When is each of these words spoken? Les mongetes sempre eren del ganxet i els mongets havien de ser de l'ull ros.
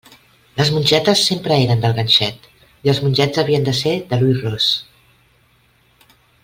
Les 0.59 0.69
mongetes 0.75 1.21
sempre 1.27 1.57
eren 1.65 1.83
del 1.83 1.93
ganxet 1.99 2.49
i 2.87 2.93
els 2.95 3.03
mongets 3.05 3.43
havien 3.43 3.69
de 3.71 3.77
ser 3.83 3.95
de 4.15 4.21
l'ull 4.23 4.35
ros. 4.43 4.71